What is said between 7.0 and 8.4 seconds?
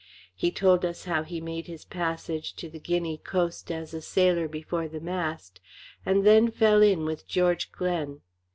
with George Glen.